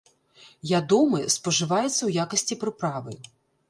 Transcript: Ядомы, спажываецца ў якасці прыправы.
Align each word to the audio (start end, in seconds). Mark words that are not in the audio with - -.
Ядомы, 0.77 1.21
спажываецца 1.37 1.95
ў 2.05 2.09
якасці 2.27 2.63
прыправы. 2.67 3.11